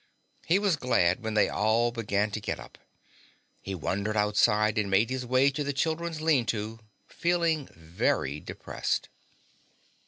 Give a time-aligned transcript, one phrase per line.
[0.47, 2.79] He was glad when they all began to get up.
[3.61, 9.09] He wandered outside and made his way to the children's lean to, feeling very depressed.